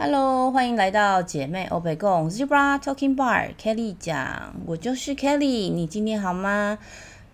[0.00, 3.52] Hello，欢迎来到姐妹欧北共 Zebra Talking Bar。
[3.60, 5.72] Kelly 讲，我就是 Kelly。
[5.72, 6.78] 你今天好吗？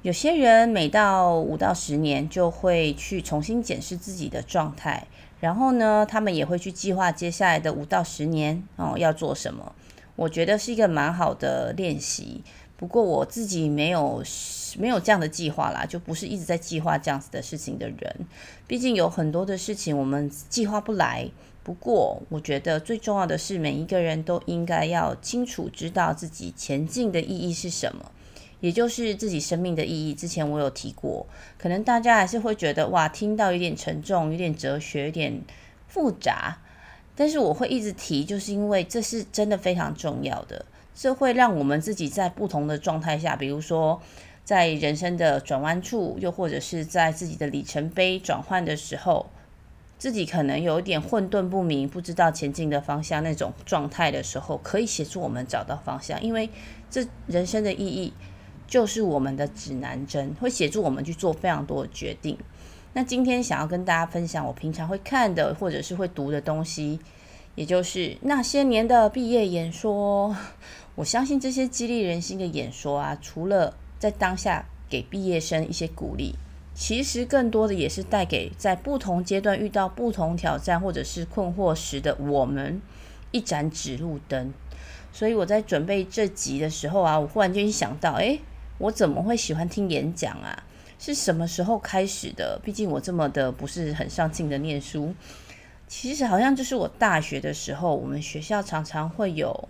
[0.00, 5.06] 有些人每到五到十年就会去重新检视自己的状态，
[5.40, 9.74] 然后呢，他们也会去计划接下来的五到十年哦要做什么。
[10.16, 12.42] 我觉得是一个蛮好的练习。
[12.78, 14.24] 不过我自己没有
[14.78, 18.26] 没有这样的计划啦，就不是一直在计划这样子的事情的人。
[18.66, 21.28] 毕竟有很多的事情我们计划不来。
[21.64, 28.12] 不过，我觉得最重要的是，每一个人都应该要清楚知道自己前进的意义是什么，
[28.60, 30.12] 也就是自己生命的意义。
[30.12, 35.40] 之前我有提过，可能大家还是会觉得哇，听到有点沉重，有点哲学，有点
[35.88, 36.58] 复杂。
[37.16, 44.02] 但是我会一直提，就是因为这是真的非常重要的，这会让我们自己在不同的状态下，比如说
[44.44, 49.30] 在人生的转弯处，又或者是在自己的里程碑转换的时候。
[49.98, 56.22] 自己可能有一点混沌不明，不知道前进的方向那种状态的时候，可以协助我们找到方向。
[56.22, 56.50] 因为
[56.90, 58.12] 这人生的意义
[58.66, 62.36] 就是我们的指南针，会协助我们去做非常多的决定。
[62.92, 67.00] 那今天想要跟大家分享我平常会看的或者是会读的东西，
[67.54, 70.36] 也就是那些年的毕业演说。
[70.96, 76.36] 我相信这些激励人心的演说啊，除了在当下给毕业生一些鼓励。
[76.74, 82.82] 其实更多的也是带给在不同阶段遇到不同挑战或者是困惑时的我们
[83.30, 84.52] 一盏指路灯。
[85.12, 88.40] 所以我在准备这集的时候啊，我忽然间想到，诶，
[88.78, 90.64] 我怎么会喜欢听演讲啊？
[90.98, 92.58] 是什么时候开始的？
[92.64, 95.14] 毕竟我这么的不是很上进的念书。
[95.86, 99.68] 其实好像就是我大学的时候，我们学校常常会有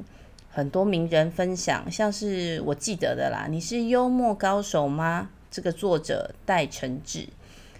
[0.50, 5.28] 很多名人分享，像是我记得的啦，你是幽默高手吗？
[5.54, 7.28] 这个作者戴承志，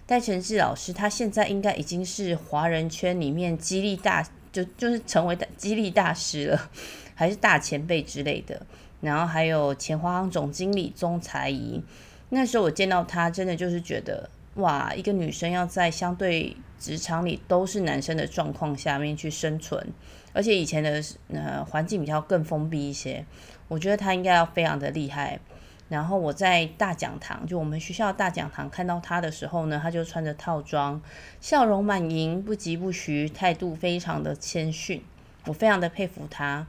[0.07, 6.71] 戴承志老师，他现在应该已经是华人圈里面激励大，就就是成为激励大师了，
[7.17, 8.65] 还是大前辈之类的。
[9.01, 11.83] 然后还有前华航总经理宗才仪，
[12.29, 19.85] 那时候我见到他，真的就是觉得哇，一个女生要在相对职场里都是男生的状况下面去生存，
[20.33, 21.03] 而且以前的
[21.33, 23.27] 呃环境比较更封闭一些，
[23.67, 25.41] 我觉得他应该要非常的厉害。
[25.89, 31.01] 然后我在大讲堂，就我们学校大讲堂看到他的时候呢，他就穿着套装，
[31.41, 35.03] 笑容满盈，不疾不徐，态度非常的谦逊，
[35.47, 36.67] 我非常的佩服他。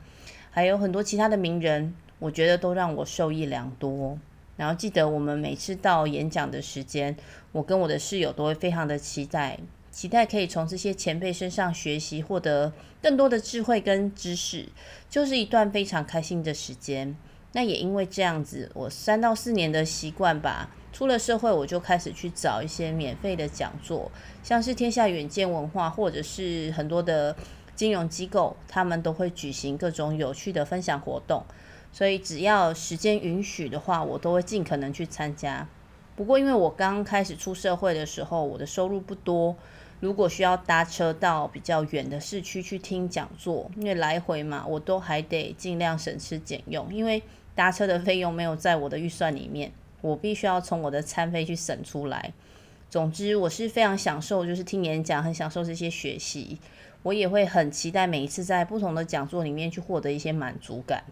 [0.52, 4.18] 还有很多其他的名人，我觉得都让我受益良多。
[4.58, 7.16] 然后记得我们每次到演讲的时间，
[7.52, 9.60] 我跟我的室友都会非常的期待，
[9.92, 12.72] 期待可以从这些前辈身上学习，获得
[13.02, 14.68] 更多的智慧跟知识，
[15.10, 17.16] 就是一段非常开心的时间。
[17.56, 24.12] 那也因为这样子，我三到四年的习惯吧，出了社会我就开始去找一些免费的讲座，
[24.44, 27.34] 像是天下远见文化或者是很多的
[27.74, 31.46] 金融机构，他们都会举行各种有趣的分享活动，
[31.94, 35.66] 所以只要时间允许的话，我都会尽可能去参加。
[36.18, 39.56] 不过因为我刚开始出社会的时候，我的收入不多，
[40.02, 47.24] 如果需要搭车到比较远的市区去听讲座，因为来回嘛，我都还得尽量省吃俭用，因为。
[47.56, 49.72] 搭车的费用没有在我的预算里面，
[50.02, 52.34] 我必须要从我的餐费去省出来。
[52.90, 56.60] 总之，我是非常享受，就是听演讲，很享受这些学习。
[57.04, 61.04] 我也会很期待每一次在不同的讲座里面去获得一些满足感。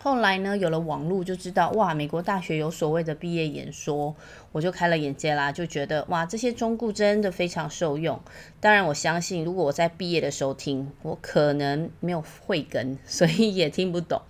[0.00, 4.14] 后来呢，有了网络，就知道哇，美国大学有所谓的毕业演说，
[4.52, 8.20] 我就开了眼界啦，就觉得哇，这些忠告真的非常受用。
[8.60, 14.22] 当然，我相信如果我在毕业的时候听，我可能没有慧根，所以也听不懂。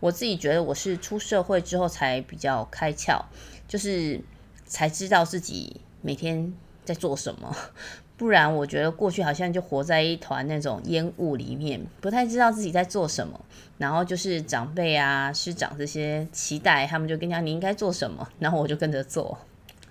[0.00, 3.22] 我自己觉得我是出社会之后才比较开窍，
[3.68, 4.20] 就是
[4.66, 6.52] 才知道自己每天
[6.84, 7.54] 在做什么。
[8.16, 13.40] 不然我觉得过去好像就活在一团那种烟雾里面，不太知道自己在做什么。
[13.78, 19.38] 然后就是长辈啊、师长这些期待，他们就跟你讲你应该做什么，然后我就跟着做，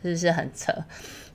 [0.04, 0.72] 是不是很扯？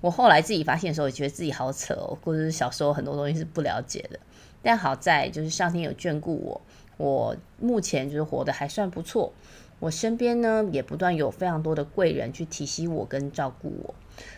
[0.00, 4.20] 我后来自己发现的时候，也觉得自己好扯哦，或者是小时候很多东西是不了解的。
[4.62, 6.60] 但好在就是上天有眷顾我。
[6.96, 9.32] 我目前就是活得还算不错，
[9.80, 13.94] 我身边呢也不断有非常多的贵人去提携我跟照顾我，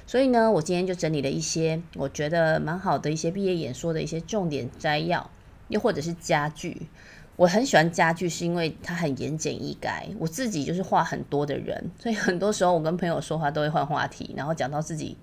[0.06, 5.30] 所以呢，我今天就整理了一些我觉得蛮好的一些毕业演说的一些重点摘要，
[5.68, 6.88] 又或者是佳句。
[7.36, 10.04] 我很喜欢佳句，是因为它很言简意赅。
[10.18, 15.18] 我自己就是话很多的人，所以很多时候我跟朋友说话都会换话题，然后讲到自己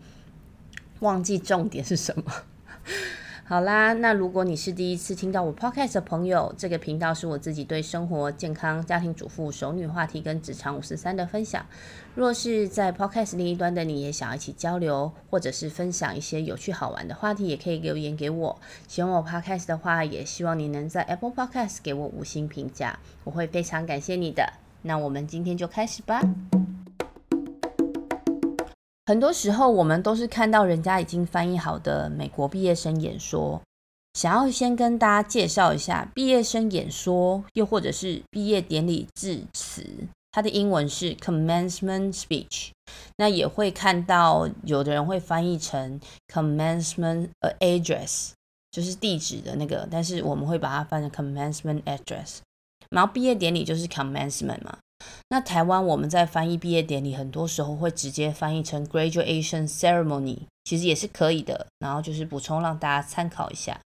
[1.00, 2.32] 忘记重点是什么。
[3.54, 11.64] 好啦，那如果你是第一次听到我 podcast 的朋友，这个频道是我自己对生活、健康、家庭主妇、熟女话题跟职场五十三的分享。
[12.16, 18.60] 若是在 podcast 另一端的你也想要一起交流，或者是分享一些有趣好玩的话题，也可以留言给我。
[18.88, 24.52] 喜欢我 podcast 的话，也希望你能在 Apple Podcast 给我五星评价，我会非常感谢你的。
[24.82, 26.24] 那我们今天就开始吧。
[29.06, 33.62] 很多时候，我们都是看到人家已经翻译好的美国毕业生演说，
[34.14, 39.86] 想要先跟大家介绍一下毕业生演说，又或者是毕业典礼致辞，
[40.32, 42.70] 它的英文是 commencement speech。
[43.18, 46.00] 那也会看到有的人会翻译成
[46.32, 47.28] commencement
[47.60, 48.32] address，
[48.72, 52.38] 就是地址的那个，但是我们会把它翻成 commencement address。
[52.90, 54.78] 然后毕业典礼就是 commencement 嘛。
[55.30, 61.68] 那台湾我们在翻译毕业典礼，很多时候会直接翻译成 graduation ceremony，其实也是可以的。
[61.80, 63.80] 然后就是补充让大家参考一下。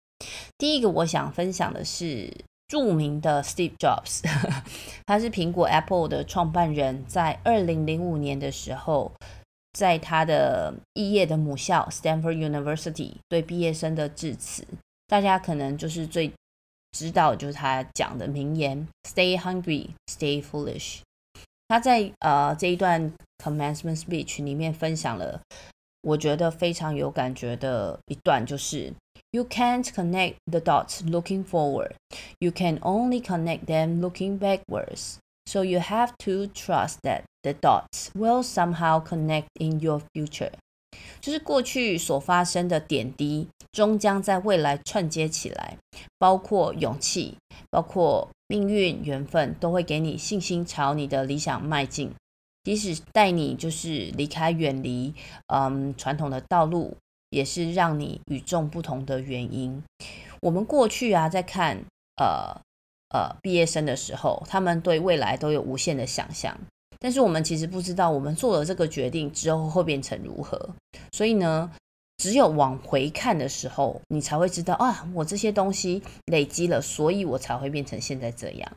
[0.56, 2.32] 第一个我想分享的是
[2.68, 4.22] 著名的 Steve Jobs，
[5.04, 9.12] 他是苹果 Apple 的创办人，在二零零五年的时候，
[9.72, 14.64] 在他的毕业的母校 Stanford University 对毕业生的致辞，
[15.06, 16.32] 大家可能就是最
[16.93, 20.99] 知道就是他讲的名言：“Stay hungry, stay foolish。”
[21.67, 25.39] 他在呃这一段 commencement speech 里面分享了，
[26.01, 28.91] 我觉得非常有感觉的一段，就是
[29.31, 31.91] “You can't connect the dots looking forward,
[32.39, 35.17] you can only connect them looking backwards.
[35.45, 40.53] So you have to trust that the dots will somehow connect in your future.”
[41.20, 45.76] 就是过去所发生的点滴，终将在未来串接起来，
[46.18, 47.36] 包括勇气，
[47.70, 52.12] 包括命运、缘分，都会给你信心，朝你的理想迈进。
[52.62, 55.14] 即使带你就是离开、远离，
[55.48, 56.96] 嗯，传统的道路，
[57.30, 59.82] 也是让你与众不同的原因。
[60.40, 61.84] 我们过去啊，在看
[62.16, 62.58] 呃
[63.10, 66.58] 呃毕业生的时候，他们对未来都有无限的想象。
[67.04, 70.58] 但是我们其实不知道，我们做了这个决定之后会变成如何。
[71.12, 71.70] 所以呢，
[72.16, 76.02] 只有往回看的时候，你才会知道啊，我这些东西
[76.32, 78.72] 累积了，所以我才会变成现在这样。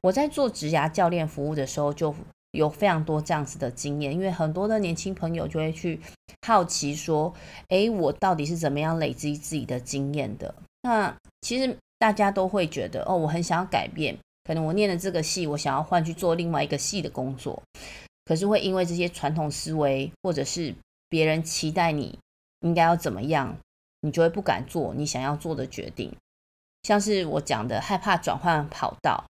[0.00, 2.14] 我在做职涯教练服务的时候，就
[2.52, 6.00] 有非常多这样子的经验，因为很多的年轻朋友就会去
[6.46, 7.34] 好奇说，
[7.70, 10.54] 诶，我到底是怎么样累积自己的经验的？
[10.82, 14.16] 那其实大家都会觉得，哦，我很想要改变。
[14.44, 17.62] 可能我念了这个系，我想要换去做另外一个系的工作，
[18.24, 20.74] 可是会因为这些传统思维，或者是
[21.08, 22.18] 别人期待你
[22.60, 23.56] 应该要怎么样，
[24.00, 26.12] 你就会不敢做你想要做的决定。
[26.82, 29.24] 像是我讲的，害怕转换跑道，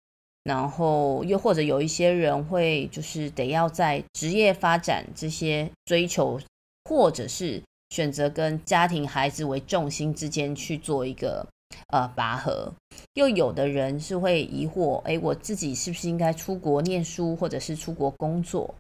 [0.45, 6.41] 然后又或者有一些人会就是得要在职业发展这些追求，
[6.85, 11.45] 或者是选择跟家庭孩子为重心之间去做一个。
[11.89, 12.73] 呃，拔河，
[13.15, 18.75] 又有的人是会疑惑，诶，我自己是不是应该出国念书，或者是出国工作？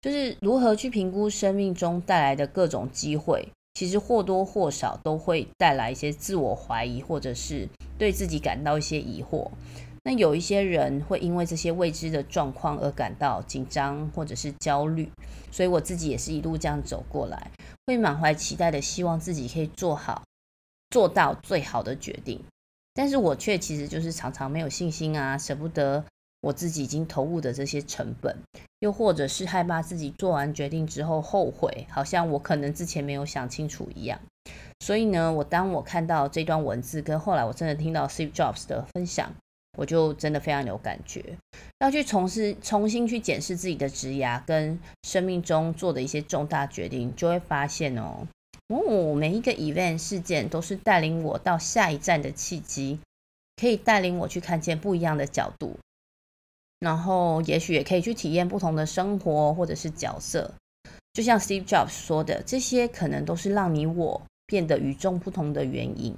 [0.00, 7.68] 就是如何去评估生命中带来的各种机会，其实或多或少都会带来一些自我怀疑，或者是
[7.98, 9.48] 对自己感到一些疑惑。
[10.02, 15.10] 那有一些人会因为这些未知的状况而感到紧张，或者是焦虑。
[15.50, 17.50] 所以我自己也是一路这样走过来，
[17.86, 20.22] 会满怀期待的，希望自己可以做好。
[20.94, 22.40] 做到最好的决定，
[22.94, 26.04] 但是我却其实就是常常没有信心啊，舍不得
[26.40, 28.38] 我自己已经投入的这些成本，
[28.78, 34.20] 又或者是害怕自己做完决定之后后悔，好像我可能之前没有想清楚一样。
[34.78, 39.34] 所以呢，我当我看到这段文字，跟后来我真的听到 Steve Jobs 的分享，
[39.76, 41.36] 我就真的非常有感觉，
[41.80, 48.28] 要去从事重新去检视自己的职涯跟生命中做的一些重大决定，就会发现哦。
[48.74, 52.98] 哦，每一个 event 事件都是带领我到下一站的契机，
[53.56, 55.78] 可以带领我去看见不一样的角度，
[56.80, 60.54] 然后也许也可以去体验不同的生活或者是角色。
[61.12, 66.12] 就像 Steve Jobs 说的，这些可能都是让你我变得与众不同的原因。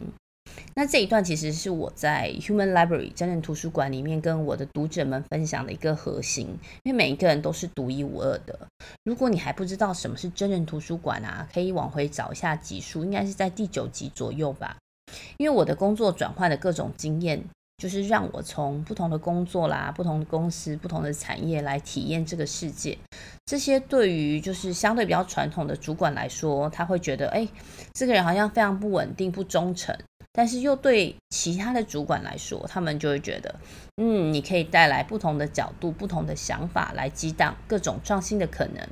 [0.78, 6.49] 那这一段其实是我在 Human Library 真人图书馆里面跟我的读者们分享的一个核心，
[6.83, 8.59] 因为每一个人都是独一无二的。
[9.02, 14.76] 如果你还不知道什么是真人图书馆啊，可以往回找一下集数，应该是在第九集左右吧。
[15.38, 17.42] 因为我的工作转换的各种经验，
[17.78, 22.99] 就是让我从不同的工作啦、不同的公司、不同的产业来体验这个世界。
[23.47, 27.49] 这些对于就是相对比较传统的主管来说，他会觉得，哎，
[27.95, 29.97] 这个人好像非常不稳定、不忠诚。
[30.36, 33.54] 但是又对其他的主管来说，他们就会觉得，
[33.96, 38.86] 嗯，你可以带来不同的角度、不同的想法来激荡各种创新的可能。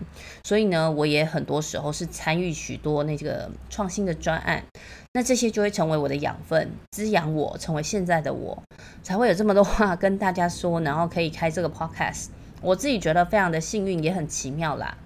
[0.45, 4.65] 所以呢，我也很多时候是参与许多那个创新的专案，
[5.13, 8.63] 那这些就会成为我的养分，滋养我，成为现在的我，
[9.03, 12.29] 才会有这么多话跟大家说，然后可以开这个 podcast。
[12.63, 14.97] 我自己觉得非常的幸运，也很奇妙啦。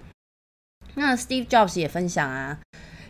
[0.95, 2.59] 那 Steve Jobs 也分享啊。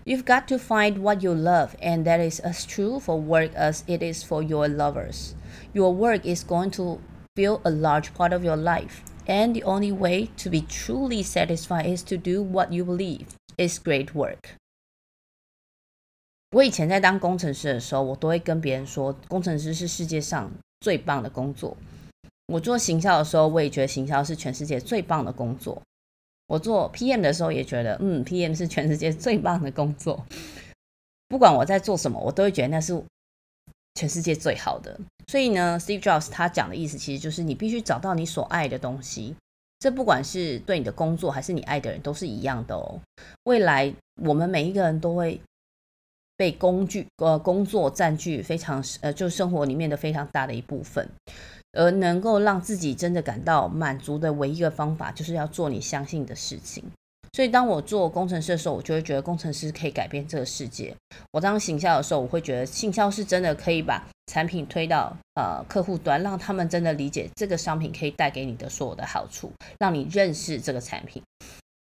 [0.05, 3.85] You've got to find what you love, and that is as true for work as
[3.87, 5.35] it is for your lovers.
[5.73, 6.99] Your work is going to
[7.35, 11.87] fill a large part of your life, and the only way to be truly satisfied
[11.87, 14.57] is to do what you believe is great work.
[16.53, 21.77] 我以前在当工程师的时候，我都会跟别人说，工程师是世界上最棒的工作。
[22.49, 25.81] 我做行销的时候，我也觉得行销是全世界最棒的工作。
[26.50, 30.26] 我做 PM 的时候也觉得，嗯，PM 是全世界最棒的工作。
[31.28, 33.00] 不管我在做什么，我都会觉得那是
[33.94, 35.00] 全世界最好的。
[35.28, 39.36] 所以呢，Steve Jobs 他讲的意思其实就是你必须找到你所爱的东西。
[39.78, 43.00] 这不管是对你的工作还是你爱的人都是一样的哦。
[43.44, 45.40] 未来我们每一个人都会
[46.36, 51.08] 被工具呃工作占据非常呃就生活里面的非常大的一部分。
[51.74, 56.84] 而能够让自己真的感到满足的唯一一个方法，就是要做你相信的事情。
[57.32, 60.96] 所以，当我做工程师的时候，我就会觉得工程师可以改变这个世界。
[61.32, 71.22] 我当行销的时候，我会觉得行销是真的可以把产品推到呃客户端，让他们真的理解这个商品可以带给你的所有的好处，让你认识这个产品。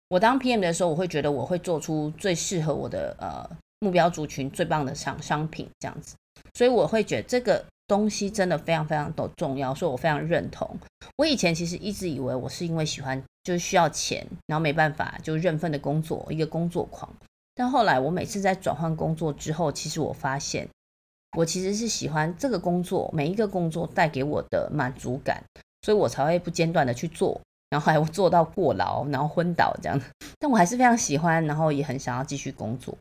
[0.09, 3.47] 我当 PM 的时候，我会觉得我会做出最适合我的呃
[3.79, 6.15] 目标族群最棒的商商品这样子。
[6.55, 7.63] 所以，我会觉得这个。
[7.87, 10.77] 东西真的非常非常的重要，所以我非常认同。
[11.15, 17.09] 我以前其实一直以为我是因为喜欢，就是需要钱，然后没办法就认份的工作，一个工作狂。
[17.55, 20.67] 但后来我每次在转换工作之后，其实我发现
[21.37, 25.41] 我其实是喜欢这个工作，每一个工作带给我的满足感，
[25.81, 27.39] 所以我才会不间断的去做，
[27.69, 29.99] 然后还会做到过劳，然后昏倒这样。
[30.39, 32.95] 但我还是非常喜欢，然后也很想要继续工作。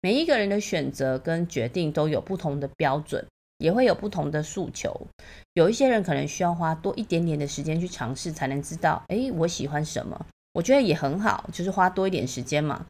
[0.00, 3.24] 每一个人的选择跟决定都有不同的标准。
[3.62, 5.06] 也会有不同的诉求，
[5.54, 10.26] 有一些人可能需要花多一点点的时间去尝试，才能知道，哎，我喜欢什么？
[10.52, 12.84] 我觉得也很好，就是花多一点时间嘛。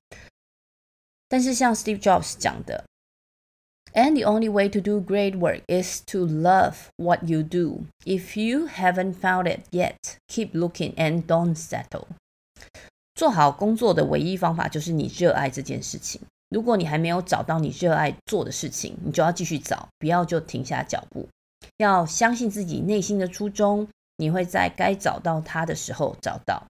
[1.29, 2.85] 但是像 Steve Jobs 讲的
[3.93, 7.85] ，And the only way to do great work is to love what you do.
[8.07, 12.07] If you haven't found it yet, keep looking and don't settle.
[13.14, 16.23] 做好工作的唯一方法就是你热爱这件事情。
[16.52, 21.26] 如果你还没有找到你热爱做的事情，你就要继续找，不要就停下脚步。
[21.78, 26.62] 要相信自己内心的初衷，你会在该找到它的时候找到。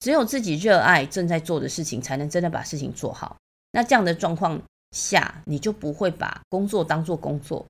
[0.00, 3.36] 只有自己热爱正在做的事情，才能真的把事情做好。
[3.72, 4.60] 那这样的状况
[4.92, 7.66] 下，你就不会把工作当做工作。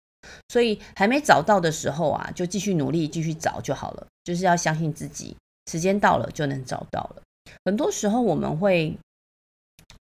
[0.50, 4.06] 所以还没找到的时候啊，就继续努力，继续找就好了。
[4.22, 5.36] 就是要相信自己，
[5.70, 7.22] 时间到了就能找到了。
[7.64, 8.96] 很多时候我们会。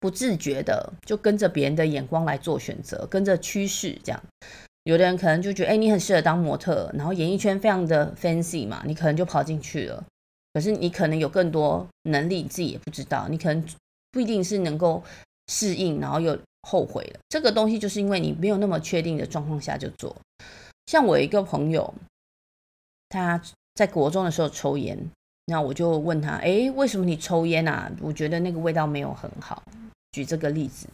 [0.04, 4.22] 不自觉的就跟着别人的眼光来做选择，跟着趋势这样。
[4.82, 10.04] 有的人可能就觉得，哎，你很适合当模特，然后演艺圈非常的 fancy 嘛，你可能就跑进去了。
[10.52, 13.26] 可是你可能有更多能力，你自己也不知道。
[13.30, 13.64] 你可能
[14.10, 15.02] 不一定是能够
[15.48, 17.20] 适应，然后又后悔了。
[17.30, 20.14] 这个东西就是因为你没有那么确定的状况下就做。
[20.84, 21.94] 像我一个朋友，
[23.08, 23.40] 他
[23.74, 24.98] 在国中的时候抽烟，
[25.46, 27.90] 那我就问他，哎，为什么你抽烟啊？
[28.00, 29.62] 我觉得那个味道没有很好。
[30.12, 30.88] 举这个例子，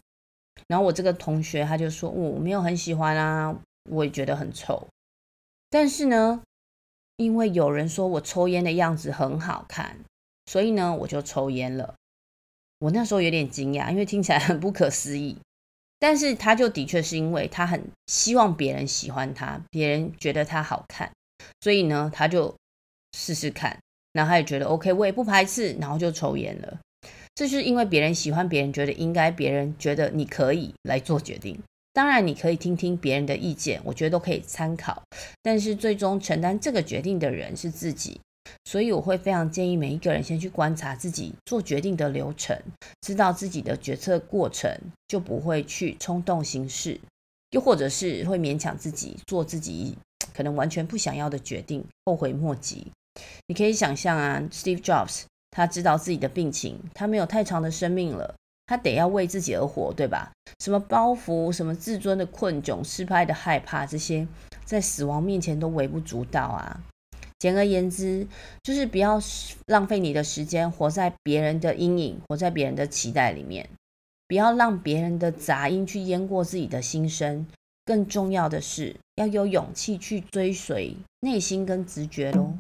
[0.67, 3.57] 然后我这个同学他就说，我没有很喜欢啊，
[3.91, 4.87] 我也觉得很臭。
[5.69, 6.43] 但是呢，
[7.17, 9.99] 因为有人说我抽烟的样子很好看，
[10.47, 11.95] 所以呢，我就抽烟了。
[12.79, 15.37] 我那时候有点惊讶，因为听起来很不可思议。
[15.99, 21.13] 但是他就的确是因为他很希望别人喜欢他，别人觉得他好看，
[21.61, 22.57] 所以呢，他就
[23.13, 23.79] 试试看，
[24.13, 26.79] 然后他也觉得 OK，我也不排斥，然后就抽烟了。
[27.35, 31.59] 这是因为别人喜欢，别人觉得应该，别人觉得你可以来做决定。
[31.93, 35.03] 当然，你可以听听别人的意见，我觉得都可以参考。
[35.43, 38.21] 但是最终承担这个决定的人是自己，
[38.65, 42.57] 所以我会非常建议每一个人先去观察自己做决定的流程，
[43.01, 44.73] 知道自己的决策过程，
[45.09, 47.01] 就不会去冲动行事，
[47.51, 49.97] 又或者是会勉强自己做自己
[50.33, 52.87] 可能完全不想要的决定，后悔莫及。
[53.47, 55.23] 你可以想象啊，Steve Jobs。
[55.53, 58.37] 他知道自己的病情，他没有太长的生命了，
[58.67, 60.31] 他得要为自己而活，对吧？
[60.61, 64.29] 什么包袱，什么自尊的困窘，失败的害怕，这些
[64.65, 66.81] 在死亡面前都微不足道啊。
[67.41, 68.25] 简而言之，
[68.63, 69.21] 就是不要
[69.67, 73.69] 浪费你的时间，活在别人的阴影，活在别人的期待里面，
[74.29, 77.45] 不要让别人的杂音去淹过自己的心声，
[77.85, 82.55] 更重要的是要有勇气去追随内心跟直觉喽。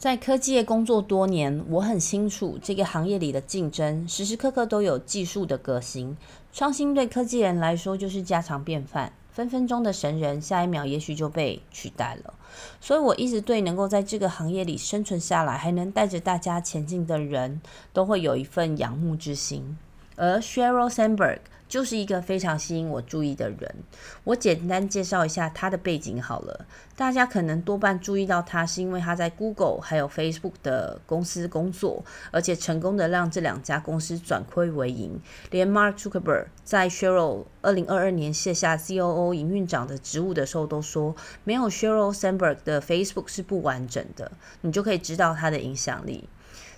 [0.00, 6.16] 在科技业工作多年，我很清楚这个行业里的竞争，时时刻刻都有技术的革新，
[6.54, 9.12] 创新对科技人来说就是家常便饭。
[9.30, 12.32] 分分钟的神人，下一秒也许就被取代了。
[12.80, 17.60] 所以我一直对能够在这个行业里生存下来，还能带着大家前进的人，
[17.92, 19.76] 都会有一份仰慕之心。
[20.16, 21.40] 而 Sheryl Sandberg
[21.70, 23.74] 就是一个非常吸引我注意的人。
[24.24, 26.66] 我简单介绍一下他的背景好了。
[26.96, 35.18] 大家可能多半注意到他，是因为他在 Google 还有 Facebook 的公司工作，而且成功的让这两家公司转亏为盈。
[35.52, 44.32] 连 Mark Zuckerberg 在 Sheryl 二零二二年卸下 COO 营运长的职务的时候，都说没有 Sheryl Sandberg 的 Facebook 是不完整的。
[44.62, 46.28] 你就可以知道他的影响力。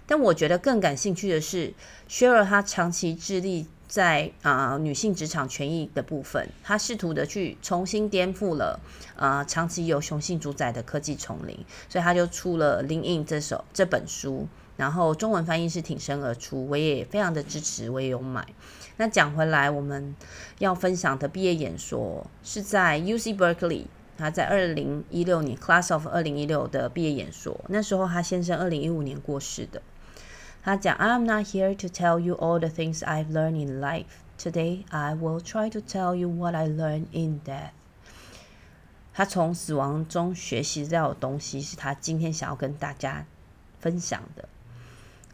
[0.05, 1.73] 但我觉得更感兴趣的是
[2.09, 8.81] ，Sheryl 他长期致力在啊、女性职场权益的部分，他试图的去重新颠覆了
[9.17, 11.55] 啊、长期由雄性主宰的科技丛林，
[11.91, 18.47] 所以他就出了《Lean In》这首这本书，然后中文翻译是挺身而出，我也非常的支持，我也有买。
[18.97, 20.17] 那讲回来，我们
[20.59, 23.85] 要分享的毕业演说是在 UC Berkeley，
[24.17, 29.83] 他在二零一六年 Class of 二零一六的毕业演说，那时候他先生二零一五年过世的。
[30.64, 34.24] 他讲：“I'm not here to tell you all the things I've learned in life.
[34.38, 37.72] Today, I will try to tell you what I learned in death.”
[39.14, 43.26] 他从死亡中学习到的东西，是他今天想要跟大家
[43.80, 44.48] 分享的。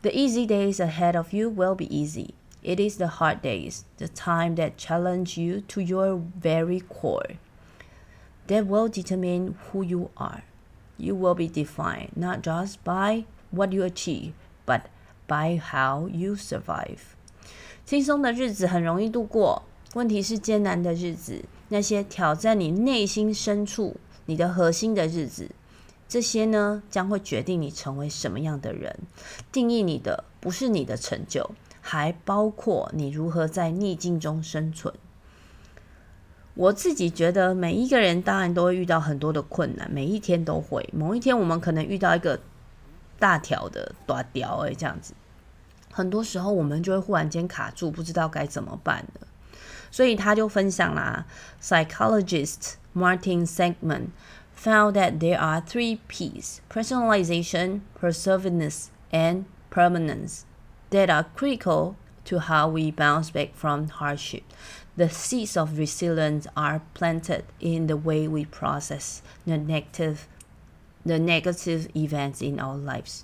[0.01, 2.29] The easy days ahead of you will be easy.
[2.61, 7.37] It is the hard days, the time that challenge you to your very core,
[8.47, 10.43] that will determine who you are.
[10.95, 14.46] You will be defined not just by what you achieve, but
[15.28, 17.00] By how you survive，
[17.84, 25.50] 轻松的日子很容易度过，问题是艰难的日子，那些挑战你内心深处、你的核心的日子，
[26.08, 29.00] 这些呢将会决定你成为什么样的人。
[29.52, 31.50] 定义你的不是你的成就，
[31.82, 34.94] 还包括你如何在逆境中生存。
[36.54, 40.88] 我自己觉得，每一个人当然都会遇到很多的困难，每一天都会。
[40.96, 42.40] 某一天我们可能遇到一个。
[43.20, 45.12] 大条的大条诶，这样子，
[45.97, 49.27] 很多时候我们就会忽然间卡住，不知道该怎么办了。
[49.91, 51.25] 所以他就分享啦，
[51.61, 54.07] Psychologist Martin Seligman
[54.55, 60.41] found that there are three P's: personalization, perseverance, and permanence
[60.89, 64.43] that are critical to how we bounce back from hardship.
[64.95, 70.27] The seeds of resilience are planted in the way we process the negative.
[71.05, 73.23] The negative events in our lives。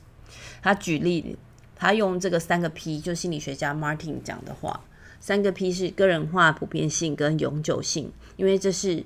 [0.62, 1.38] 他举例，
[1.77, 4.81] 他用这个三个 P，就心理学家 Martin 讲的话，
[5.21, 9.05] 三个 P 是个人化、普遍性跟永久性，因为这是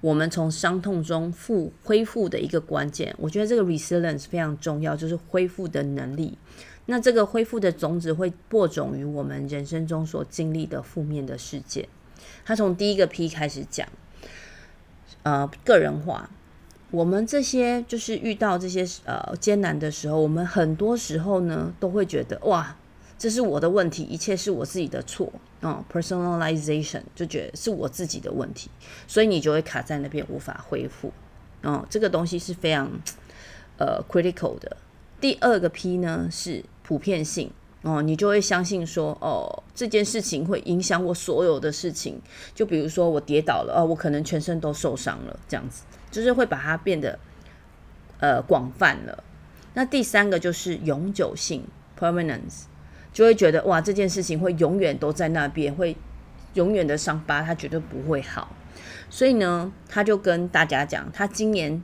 [0.00, 3.14] 我们从伤痛中复恢复的一个关键。
[3.18, 6.36] 我觉得这个 resilience 非常重要，就是恢复的能力。
[6.86, 11.88] 那这个恢复的种子会播种于我们人生中所经历的负面的事件。
[12.44, 13.88] 他从第一个 P 开始讲，
[15.22, 16.28] 呃，个人化。
[16.90, 22.76] 我们这些就是遇到这些呃艰难的时候，我们很多时候呢都会觉得哇，
[23.16, 28.68] 这是我的问题，一切是我自己的错哦，personalization 就觉得是我自己的问题，
[29.06, 31.12] 所以你就会卡在那边无法恢复
[31.62, 32.90] 哦，这个东西是非常
[33.78, 34.76] 呃 critical 的。
[35.20, 42.20] 第二个 P 呢是普遍性哦，你就会相信说哦，这件事情会影响我所有的事情，
[42.52, 45.82] 就比如说我跌倒了哦，我可能全身都受伤了这样子。
[46.10, 47.18] 就是会把它变得
[48.18, 49.22] 呃广泛了。
[49.74, 51.64] 那第三个就是永久性
[51.98, 52.64] （permanence），
[53.12, 55.96] 就会觉得哇，这件事情会永远都在那边，会
[56.54, 58.54] 永远的伤疤，它绝对不会好。
[59.08, 61.82] 所以呢，他就跟大家讲，他今年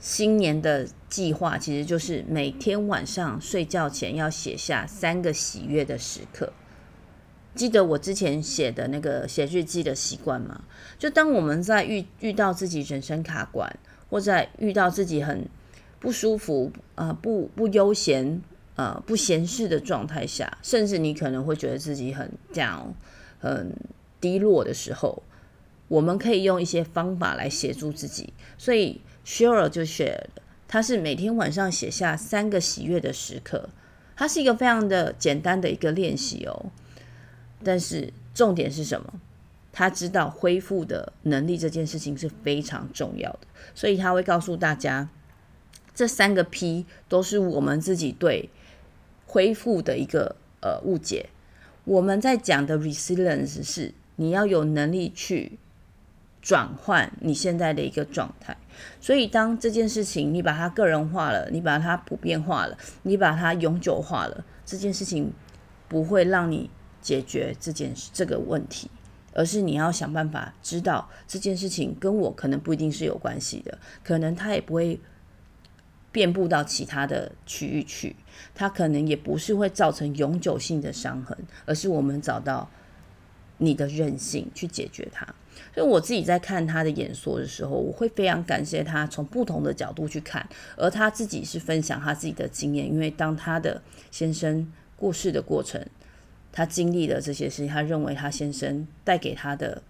[0.00, 6.52] 新年的计划其实就是每天晚上睡觉前要写下三个喜悦的时刻。
[7.58, 10.62] 记得我之前写的那个写日记的习惯吗？
[10.96, 13.68] 就当我们在遇遇到自己人生卡关，
[14.08, 15.44] 或在遇到自己很
[15.98, 18.40] 不舒服、啊、不不悠闲、
[18.76, 22.92] 呃不闲适的状态下，甚至你可能会觉得自己很 down、
[23.40, 23.74] 很
[24.20, 25.24] 低落的时候，
[25.88, 28.32] 我们可以用一些方法来协助自己。
[28.56, 33.68] 所以 Sheryl 就写了，他是每天晚上写下三个喜悦的时刻，
[34.14, 36.70] 它是一个非常的简单的一个练习哦。
[37.62, 39.14] 但是重点是什么？
[39.70, 43.40] 他知道恢复的能力这件事情是非常重要的，
[43.74, 45.08] 所以他会告诉大家，
[45.94, 48.50] 这三个 P 都是我们自己对
[49.26, 51.28] 恢复的一个呃误解。
[51.84, 55.58] 我们在讲的 resilience 是你要有能力去
[56.42, 58.56] 转换你现在的一个状态。
[59.00, 65.32] 所以，当这件事情你把它个人化了，你把它普遍化了，你把它永久化了，这件事情
[65.88, 66.68] 不会让你
[67.08, 68.90] 解决这件这个问题，
[69.32, 75.00] 而是你要想办法知道这件事情跟我可能不一定是有关系的，可能它也不会
[76.12, 78.14] 遍布到其他的区域去，
[78.54, 82.68] 它可能也不是会造成永久性的伤痕，而是我们找到
[83.56, 85.26] 你的韧性去解决它。
[85.74, 95.84] 所以我自己在看他的演说的时候，我会非常感谢他从不同的角度去看，而他自己是分享他自己的经验，因为当他的先生过世的过程，
[96.58, 99.80] 他经历了这些事情，他认为他先生带给他的，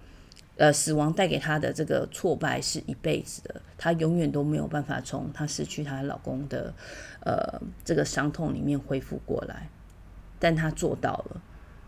[0.58, 6.74] 呃，死亡带给他的这个挫败是一辈子的，他永远都没有办法从他失去他老公的，
[7.20, 9.70] 呃，这个伤痛里面恢复过来，
[10.38, 11.40] 但他做到了。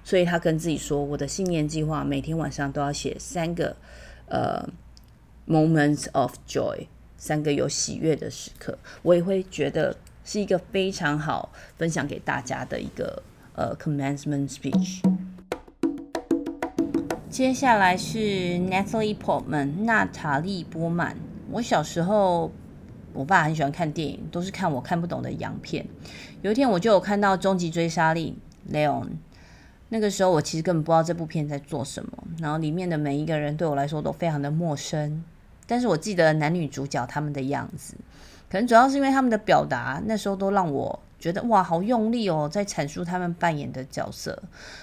[0.03, 3.77] 所以他跟自己说：“我的信念计划每天晚上都要写三个，
[4.31, 4.67] 呃
[5.47, 6.87] ，moments of joy，
[7.19, 8.79] 三个有喜悦的时刻。
[9.03, 13.23] 我也会觉得是一个非常好分享给大家的一个
[13.61, 15.03] 呃 commencement speech。
[17.29, 21.15] 接下来是 Natalie Portman，娜塔莉波曼。
[21.51, 22.51] 我小时候，
[23.13, 25.87] 我爸很喜欢看电影，都是看我看不懂的洋片。
[26.41, 28.35] 有一天，我就有看到《终极追杀令》
[28.75, 29.09] ，Leon。”
[29.91, 35.23] 那个时候我其实根本不知道这部片在做什么，然后里面的每一个人对我来说都非常的陌生，
[35.67, 37.95] 但是我记得男女主角他们的样子，
[38.49, 44.43] 可能主要是因为他们的表达，那时候都让我觉得哇，好用力哦，在阐述他们扮演的角色。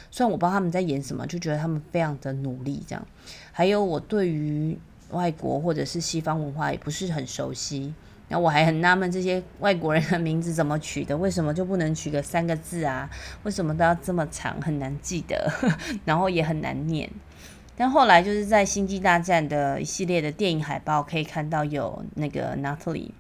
[0.10, 3.06] 虽然我不知道他们在演什么，就觉得他们非常的努力这样。
[3.52, 4.78] 还有我对于
[5.10, 7.94] 外国或者是西方文化也不是很熟悉。
[8.30, 11.16] 然后我还很纳闷，这些外国人的名字怎么取的？
[11.16, 13.10] 为什么就不能取个三个字啊？
[13.44, 15.50] 为什么都要这么长，很难记得，
[16.04, 17.10] 然后也很难念。
[17.78, 23.12] 但后来就是在《星际大战》的一系列的电影海报可以看到有那个 Natalie。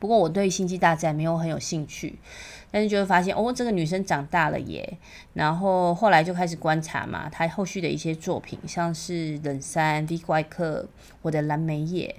[0.00, 2.18] 不过我对《星际大战》没有很有兴趣，
[2.72, 4.98] 但是就会发现哦，这个女生长大了耶。
[5.34, 10.82] 然后后来就开始观察嘛，她后续的一些作品，像是《冷杉》、《V 怪客》
[11.22, 12.12] 我的《蓝莓叶》。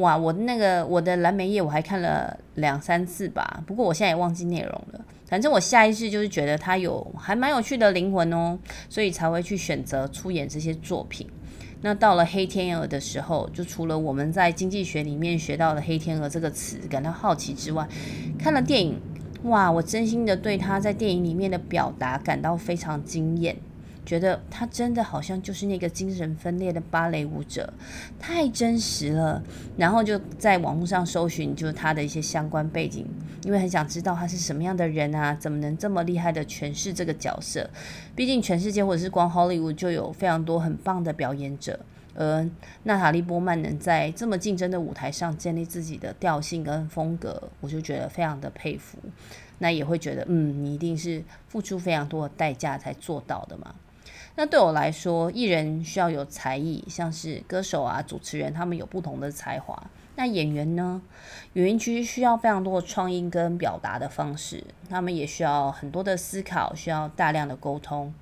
[0.00, 5.02] 哇，我那个我的蓝莓夜我还看了两三次吧，不过我现在也忘记内容了。
[5.26, 8.58] 反正我下意识就是觉得他有还蛮有趣的灵魂哦，
[8.90, 11.26] 所以才会去选择出演这些作品。
[11.86, 17.86] 那到了黑天鹅的时候，就除了我们在经济学里面学到的黑天鹅这个词感到好奇之外，
[18.36, 19.00] 看了电影，
[19.44, 23.56] 哇，我真心的对他在电影里面的表达感到非常惊艳。
[24.06, 27.70] 觉得他真的好像就是那个精神分裂的芭蕾舞者，
[28.20, 29.42] 太真实了。
[29.76, 33.04] 然后就在网络上搜寻，就是他的一些相关背景，
[33.42, 37.68] 因为很想知道他是什么样的人啊，怎么能这么厉害的诠释这个角色？
[38.14, 41.80] 毕竟全世界或者是光 Hollywood 就有非常多很棒的表演者，
[42.14, 42.48] 而
[42.84, 48.98] 娜塔莉波曼能在这么竞争的舞台上建立自己的调性跟风格，我就觉得非常的佩服。
[49.58, 53.74] 那也会觉得，嗯，你一定是付出非常多的代价才做到的嘛。
[54.38, 59.90] 那对我来说，艺人需要有才艺，像是歌手啊、主持人，他们有不同的才华。
[60.14, 61.00] 那演员呢？
[61.54, 68.12] 演员其实需要非常多的创意跟表达的方式，他们也需要很多的思考，需要大量的沟通。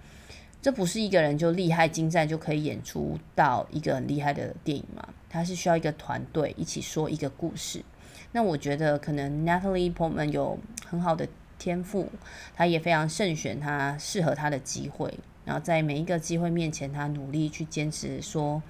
[0.62, 5.08] 这不是一个人就厉害精湛就可以演出到一个很厉害的电影嘛？
[5.28, 7.84] 他是需要一个团队一起说一个故事。
[8.30, 11.26] 那我觉得可能 Natalie Portman 有很好的
[11.58, 12.08] 天赋，
[12.54, 15.12] 他也非常慎选他适合他的机会。
[15.44, 18.62] 然后在每一个机会面前，他努力去坚持说，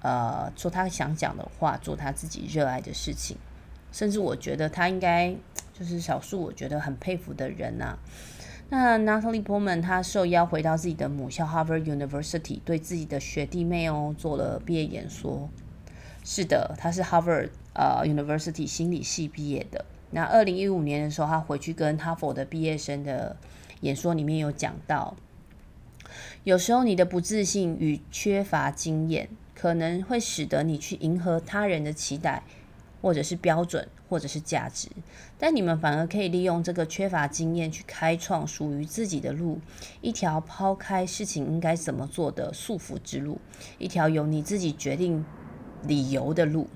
[0.00, 3.36] 呃，说他想讲的话，做他自己热爱的事情。
[3.92, 5.34] 甚至我觉得他应该
[5.72, 7.98] 就是少数我觉得很佩服的人呐、啊。
[8.70, 15.48] 那 Natalie Portman 他受邀回到自己的母校 Harvard University，对自己的学弟妹哦做了毕业演说。
[16.24, 19.84] 是的，他是 Harvard 呃 University 心理系毕业的。
[20.10, 23.36] 那二零一五年的时候，他回去跟哈佛的毕业生的
[23.80, 25.16] 演说里面有讲到。
[26.44, 32.42] 有时候，你的不自信与缺乏经验，可能会使得你去迎合他人的期待，
[33.00, 34.88] 或者是标准，或者是价值。
[35.38, 39.60] 但你们反而可以利用这个缺乏经验，去开创属于自己的路，
[40.00, 43.40] 一条抛开事情应该怎么做的束缚之路，
[43.78, 45.24] 一条由你自己决定
[45.84, 46.68] 理由的路。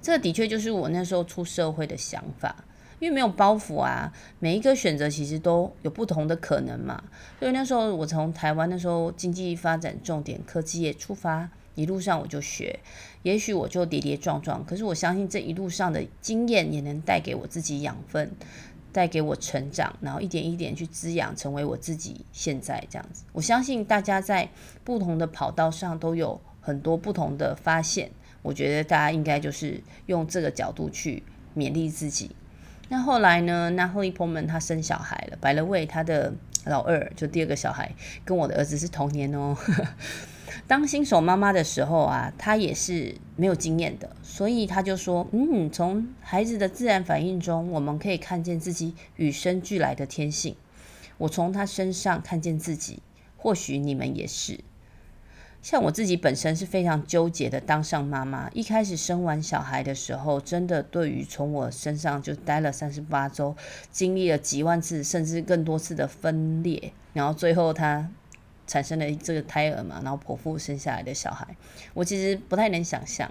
[0.00, 2.64] 这的确就是我那时候出社会的想法。
[3.02, 7.02] 因为没有包袱啊，每一个选择其实都有不同的可能嘛。
[7.40, 12.78] 所以那时候我从台湾那时候经济发展重点科技业出发，一路上我就学，
[13.24, 18.30] 也许我就跌跌撞撞，可是我相信这一路上的经验也能带给我自己养分，
[18.92, 23.24] 带给我成长，然后一点一点去滋养，成为我自己现在这样子。
[23.32, 24.48] 我相信大家在
[24.84, 28.12] 不同的跑道上都有很多不同的发现，
[28.42, 31.24] 我觉得大家应该就是用这个角度去
[31.56, 32.30] 勉励自己。
[32.92, 36.34] 那后来呢，Natalie Portman 她生小孩了，by the way，她的
[36.66, 37.90] 老二就第二个小孩
[38.22, 39.56] 跟我的儿子是同年哦。
[40.68, 50.54] 当新手妈妈的时候啊，她也是没有经验的，所以她就说：“嗯，从孩子的自然反应中，我们可以看见自己与生俱来的天性。
[51.16, 53.00] 我从他身上看见自己，
[53.38, 54.60] 或许你们也是。
[55.62, 63.56] 像我自己本身是非常纠结的，当上妈妈，一开始生完小孩的时候，真的对于从我身上就待了三十八周，
[63.90, 68.10] 经历了几万次甚至更多次的分裂，然后最后他。”
[68.64, 71.46] 产生了这个胎儿嘛，然后剖腹生下来的小孩，
[71.94, 73.30] 我其实不太能想象。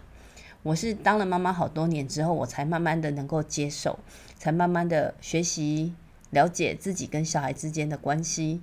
[0.62, 3.98] 我是当了妈妈好多年之后，我才慢慢的能够接受，
[4.38, 5.96] 才慢慢的学习
[6.32, 8.62] 了解自己跟小孩之间的关系。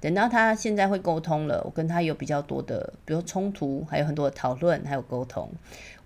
[0.00, 5.50] 等到他现在会沟通了，我跟他有比较多的，比如冲突，还有很多的讨论，还有沟通，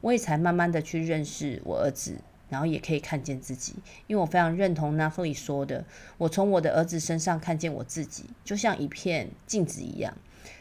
[0.01, 2.17] 我也才慢慢的去认识我儿子。
[2.51, 3.75] 然后也可以看见自己，
[4.07, 5.85] 因为我非常认同 n a f l i 说的，
[6.19, 10.15] 我从我的儿子身上看见我自己，就像一片镜子一样。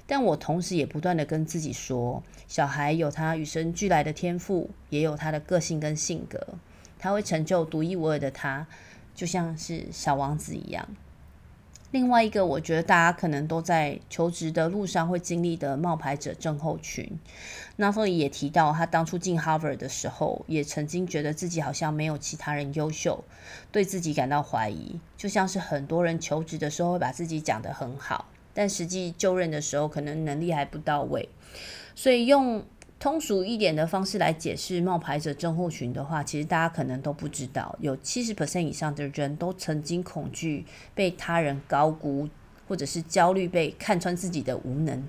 [0.08, 6.40] 但我同时也不断的跟自己说，小孩有他与生俱来的天赋，也有他的个性跟性格，
[6.98, 8.66] 他会成就独一无二的他，
[9.14, 10.88] 就像是小王子一样。
[11.94, 17.08] 另外一个，我觉得大家可能都在求职的路上会经历的冒牌者症候群。
[17.76, 23.24] 那所以也提到，他当初进 Harvard 的时候，也曾经觉得自己好像没有其他人优秀，
[23.72, 25.00] 对自己感到怀疑。
[25.16, 28.26] 就像是很多人求职的时候会把自己讲得很好，
[28.56, 31.30] 但实际就任的时候可能能力还不到位，
[31.94, 32.66] 所以用。
[33.04, 42.30] 通俗一点的方式来解释冒牌者症候群的话，其实大家可能都不知道，有七十 percent 以上的人都曾经恐惧被他人高估，
[42.66, 45.04] 或者是焦虑被看穿自己的无能，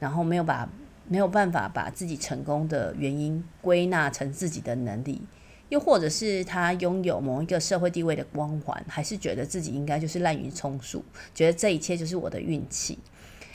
[0.00, 0.66] 然后没有把
[1.06, 5.20] 没有办法把自己成功的原因归纳成自己的能力，
[5.68, 12.98] 又或者是他拥有某一个社会地位的光环，还是觉得自己应该就是滥竽充数，觉得这一切就是我的运气。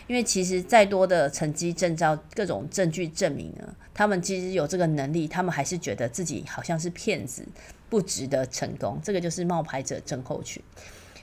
[0.08, 7.46] 因为其实再多的成绩、证照、各种证据证明呢，他们其实有这个能力，他们还是觉得自己好像是骗子，
[7.90, 9.00] 不值得成功。
[9.04, 10.62] 这个就是冒牌者症候群。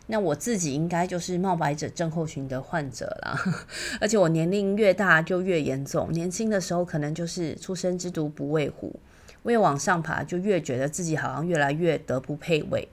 [0.07, 3.39] 那我自己应该就是冒牌者症候群的患者啦，
[4.01, 6.11] 而且我年龄越大就越严重。
[6.13, 8.99] 年轻的时候可能就是初生之犊不畏虎，
[9.45, 12.89] 越往上爬就越觉得自己好像越来越德不配位。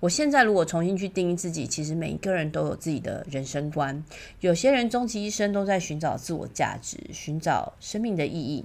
[0.00, 4.04] 我现在如果重新去定义自己，其实每一个人都有自己的人生观。
[4.40, 8.64] 有些人终其一生都在寻找自我价值，寻找生命的意义。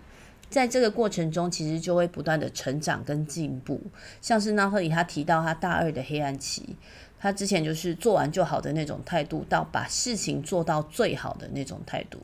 [0.50, 3.82] 在这个过程中，其实就会不断的成长跟进步。
[4.22, 6.78] 像是纳赫里他提到他大二的黑暗期，
[7.20, 12.18] 他之前就是做完就好的那种态度，到把事情做到最好的那种态度。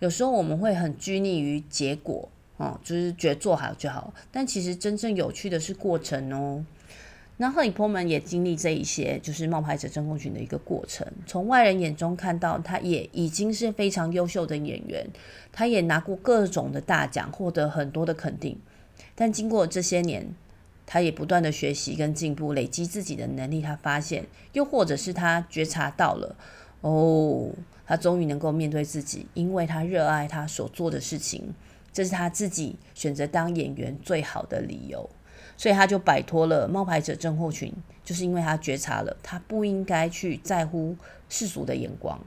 [0.00, 4.12] 有时候我们会很拘泥于结果，哦，就是觉得做好就好。
[4.32, 6.64] 但其实真正有趣的是过程哦。
[7.40, 11.06] 那赫里波曼也经历这一些，就是冒牌者真空群的一个过程。
[11.24, 15.06] 从外人眼中看到，他也已经是非常优秀的演员，
[15.52, 18.58] 他也拿过各种的大奖，获得很多的肯定。
[19.14, 20.34] 但经过这些年，
[20.84, 23.62] 他也不断的学习跟进步，累积自己的能力。
[23.62, 26.34] 他发现，又或者是他觉察到了，
[26.80, 27.50] 哦，
[27.86, 31.54] 他终于能够面对自己，因为他热爱他所做的事情，
[31.92, 35.08] 这是他自己选择当演员最好的理由。
[35.56, 37.72] 所以他就摆脱了冒牌者症候群，
[38.04, 40.96] 就是因为他觉察了，他不应该去在乎
[41.28, 42.20] 世俗的眼光，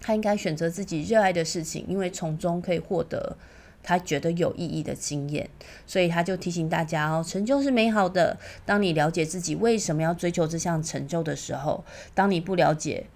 [0.00, 3.36] 他应该选择自己热爱的事情，因为从中可以获得
[3.82, 5.48] 他觉得有意义的经验。
[5.86, 8.36] 所以他就提醒大家哦，成就是美好的。
[8.64, 13.06] 当你了解自己为什么要追求这项成就的时候，当你不了解，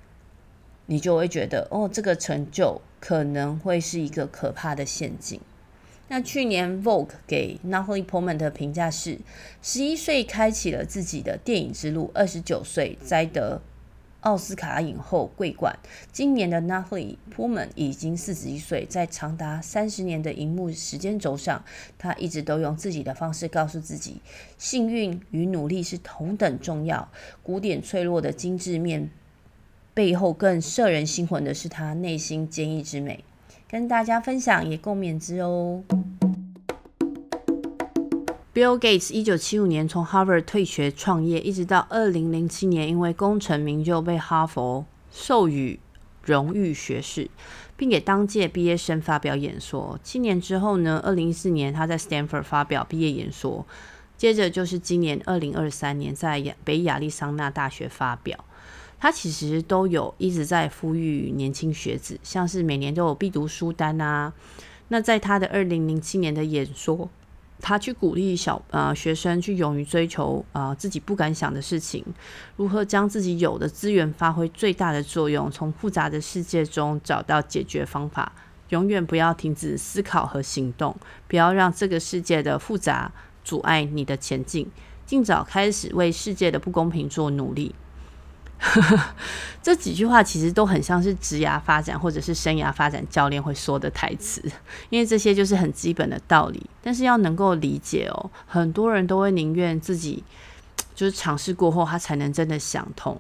[0.86, 5.40] 你就会觉得哦，这个成就可能会是一个可怕的陷阱。
[6.12, 9.20] 那去年 Vogue 给 Natalie Portman 的评价是：
[9.62, 13.62] 十一岁开启了自己的电影之路，二十九岁摘得
[14.22, 15.78] 奥斯卡影后桂冠。
[16.10, 21.64] 今年的 Natalie Portman 已经四十一岁，在长达三十年的荧幕时间轴上，
[21.96, 24.20] 她一直都用自己的方式告诉自己：
[24.58, 27.08] 幸运与努力是同等重要。
[27.44, 29.08] 古典脆弱的精致面
[29.94, 33.22] 背后，更摄人心魂的是她内心坚毅之美。
[33.70, 35.84] 跟大家分享，也共勉之哦。
[38.52, 45.78] Bill Gates 一九七五年从 Harvard 退学创业，一直到二零零七年，因为功成名就被哈佛授予
[46.24, 47.30] 荣誉学士，
[47.76, 49.96] 并给当届毕业生发表演说。
[50.02, 53.64] 七年之后呢，二零一四年他在 Stanford 发表毕业演说。
[54.16, 58.44] 接着就是今年二零二三年在北亚利桑那大学发表。
[59.00, 64.32] 他其实都有一直在呼吁年轻学子，像是每年都有必读书单啊。
[64.88, 67.08] 那在他的二零零七年的演说，
[67.60, 72.04] 他去鼓励小呃学生去勇于追求呃自己不敢想的事情，
[72.56, 78.30] 如何将自己有的资源发挥最大的作用，从复杂的世界中找到解决方法，
[78.68, 80.94] 永远不要停止思考和行动，
[81.26, 83.10] 不要让这个世界的复杂
[83.42, 84.70] 阻碍你的前进，
[85.06, 87.74] 尽早开始为世界的不公平做努力。
[89.62, 94.42] 这几句话其实都很像是职涯发展或者是生涯发展教练会说的台词，
[94.90, 96.64] 因为这些就是很基本的道理。
[96.82, 100.22] 但是要能够理解哦，很多人都会宁愿自己
[100.94, 103.18] 就是尝试过后，他才能真的想通。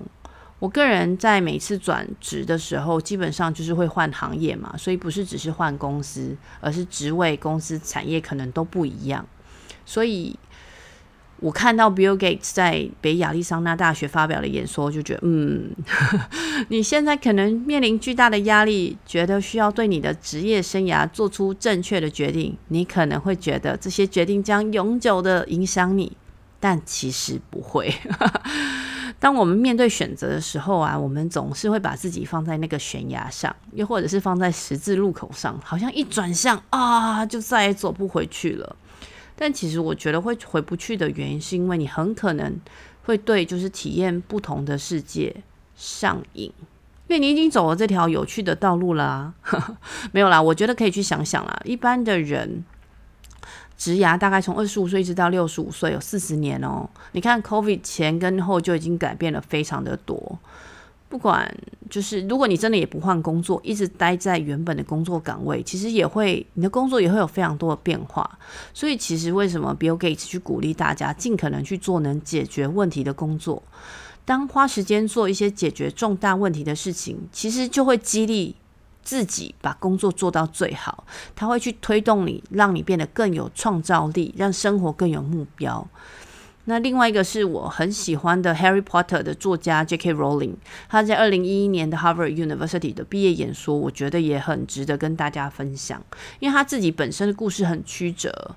[0.58, 9.26] 我个人在每次转职的时候，基本上就是会换行业嘛，所以不是只是换公司，而是职位、公司、产业可能都不一样，
[9.86, 10.38] 所以。
[11.40, 15.70] 我看到 Bill Gates 在北亚利桑那大学发表的演说，就觉得，嗯，
[16.68, 22.56] 你现在可能面临巨大的压力，觉得需要对你的职业生涯做出正确的决定。
[22.68, 26.16] 你可能会觉得这些决定将永久的影响你，
[26.60, 27.92] 但其实不会。
[29.18, 38.76] 当我们面对选择的时候啊，我们总是会把自己放在那个悬崖上，又或者是放在十字路口上，好像一转向啊，就再也走不回去了。
[39.42, 42.60] 但其实我觉得会回不去的原因，是因为你很可能
[43.04, 45.34] 会对就是体验不同的世界
[45.74, 46.52] 上瘾，
[47.08, 49.32] 因为你已经走了这条有趣的道路啦。
[50.12, 51.58] 没有啦，我觉得可以去想想啦。
[51.64, 52.62] 一般的人
[53.78, 56.86] 职涯大概从二十五岁一直到六十五岁，有四十年哦。
[57.12, 60.38] 你看 COVID 前跟后就已经改变了非常的多。
[61.10, 61.52] 不管
[61.90, 68.38] 就是，如果你真的也不换工作，一直待在原本的工作岗位，其实也会你的工作也会有非常多的变化。
[68.72, 73.60] 所以，其实为什么 Bill Gates 去鼓励大家尽可能去做能解决问题的工作？
[74.24, 78.54] 当花时间做一些解决重大问题的事情，其实就会激励
[79.02, 81.04] 自己把工作做到最好。
[81.34, 85.84] 他会去推动你，让你变得更有创造力，让生活更有目标。
[86.70, 90.14] 那另外一个是我很喜欢的《Harry Potter》的作家 J.K.
[90.14, 90.54] Rowling，
[90.88, 96.00] 他在二零一一年的 Harvard University 的毕业演说，我觉得也很值得跟大家分享，
[96.38, 98.54] 因为他自己本身的故事很曲折。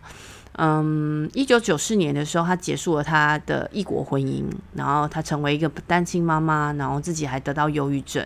[0.58, 4.46] 嗯，一九九四年的时候，他结束了他的异国婚姻，
[4.76, 8.24] 然后他成为一个单亲妈妈，然后自己还得到忧郁症，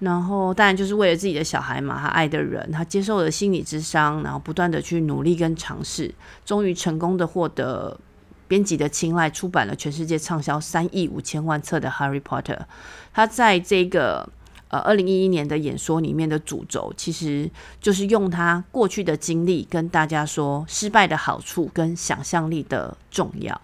[0.00, 7.98] 然后当然就是为了自己的小孩嘛，他爱的人，他接受了心理咨商，然后不断的去努力跟尝试，终于成功的获得。
[8.48, 12.56] 编辑的青睐，出版了全世界畅销三亿五千万册的《Harry Potter》。
[13.12, 14.28] 他在这个
[14.68, 23.60] 呃二零一一年的演说里面的主轴，其实就是用他过去的经历跟大家说失败的好处跟想象力的重要。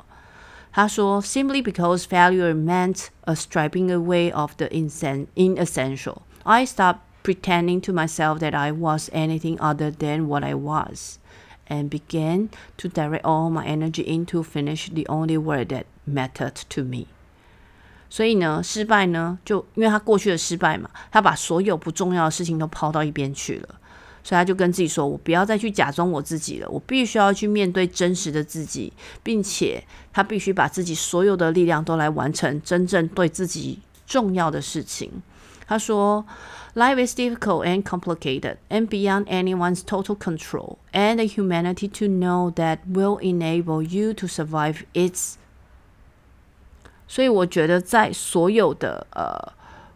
[0.70, 8.40] 他说：“Simply because failure meant a stripping away of the inessential, I stopped pretending to myself
[8.40, 11.18] that I was anything other than what I was.”
[11.66, 16.82] And began to direct all my energy into finish the only work that mattered to
[16.82, 17.06] me。
[18.10, 23.68] 所以呢，失败呢，就因为他过去的失败嘛，他把所有不重要的事情都抛到一边去了。
[24.22, 35.10] 所以他就跟自己说：“我不要再去假装我自己了，我必须要去面对真实的自己，并且他必须把自己所有的力量都来完成真正对自己重要的事情。”
[35.66, 36.26] 他说。
[36.76, 42.80] Life is difficult and complicated and beyond anyone's total control, and the humanity to know that
[42.84, 45.34] will enable you to survive It's
[47.06, 49.52] 所以我觉得在所有的呃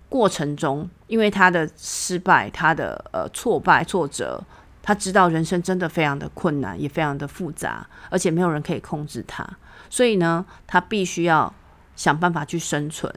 [0.09, 4.45] 过程中，因为他的失败、他的呃挫败、挫折，
[4.81, 9.45] 他知道人生真的非常的困难，也非常的复杂，而且没有人可以控制他，
[9.91, 11.53] 所以呢，他必须要
[11.97, 13.13] 想办法去生存。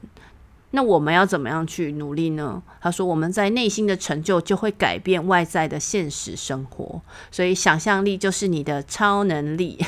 [0.71, 2.61] 那我们要怎么样去努力呢？
[2.81, 9.77] 他说：“我们在内心的成就就会改变外在的现实生活，所以想象力就是你的超能力。”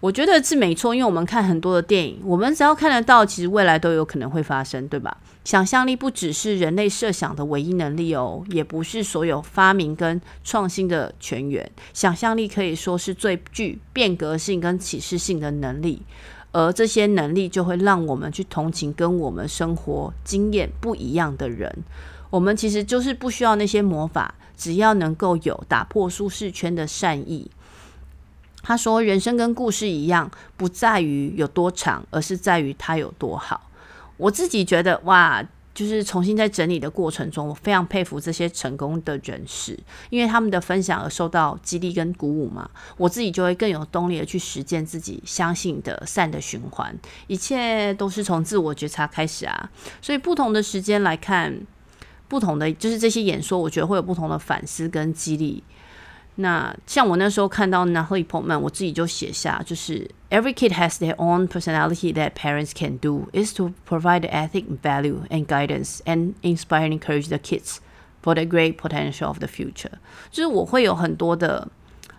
[0.00, 5.16] 我觉得是没错，因为我们看很多的电影，我们只要看得到，其实未来都有可能会发生，对吧？
[5.44, 11.70] 想象力不只是人类设想的唯一能力哦，也不是所有发明跟创新的泉源。
[11.94, 16.02] 想象力可以说是最具变革性跟启示性的能力。
[16.54, 21.82] 而这些能力就会让我们去同情跟我们生活经验不一样的人。
[22.30, 27.50] 我们其实就是不需要那些魔法，只要能够有打破舒适圈的善意。
[28.62, 33.68] 他说：“人生跟故事一样，不在于有多长，而是在于它有多好。”
[34.16, 35.44] 我自己觉得，哇，
[35.74, 39.76] 就是重新在整理的过程中，我非常佩服这些成功的人士，
[40.08, 46.96] 因为他们的分享而受到激励跟鼓舞嘛，我自己就会更有动力的去实践自己相信的善的循环，
[47.26, 49.70] 一切都是从自我觉察开始啊。
[50.00, 51.60] 所以不同的时间来看，
[52.28, 55.64] 不同的就是这些演说，我觉得会有不同的反思跟激励。
[56.36, 64.22] 那像我那时候看到 Natalie Portman，我自己就写下，就是 Every kid has their own personality that parents can do is to provide
[64.22, 67.78] the ethic, value, and guidance, and inspire and encourage the kids
[68.20, 69.92] for the great potential of the future。
[70.32, 71.68] 就是我会有很多的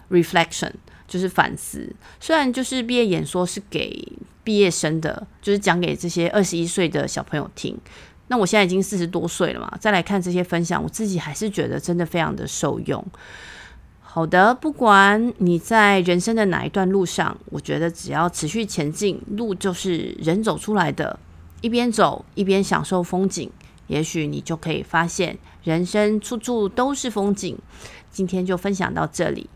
[0.09, 0.71] reflection，
[1.09, 1.93] 就是反思。
[2.21, 4.01] 虽然就是毕业演说是给
[4.45, 7.77] 毕业生的，就是讲给这些二十一岁的小朋友听。
[8.27, 13.05] 那我现在已经四十多岁了嘛，再来看这些分享，我自己还是觉得真的非常的受用。
[14.15, 21.19] 好的，不管你在人生的哪一段路上，我觉得只要持续前进，路就是人走出来的。
[21.59, 23.51] 一边走一边享受风景，
[23.87, 27.57] 也许你就可以发现人生处处都是风景。
[28.09, 29.49] 今天就分享到这里。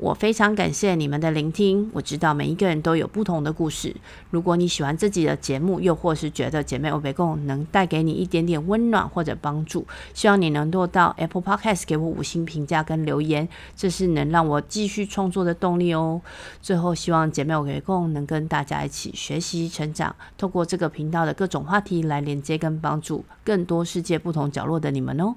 [0.00, 1.90] 我非常感谢你们的聆听。
[1.92, 3.94] 我知道每一个人都有不同的故事。
[4.30, 13.46] 如果你喜欢自己的节目，又或是觉得姐妹欧北共能带给你一点点温暖或者帮助，希望你能够到 Apple Podcast 给我五星评价跟留言，
[13.76, 16.22] 这是能让我继续创作的动力哦。
[16.62, 25.34] 最后，希望姐妹欧北共能跟大家一起学习成长，透过这个频道的各种话题来连接跟帮助更多世界不同角落的你们哦。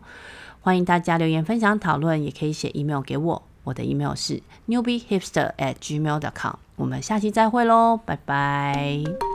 [0.62, 3.44] 欢迎大家留言分享讨论，也可以写 email 给我。
[3.64, 6.56] 我的 email 是 newbiehipster@gmail.com，。
[6.76, 9.33] 我们下期再会喽，拜拜。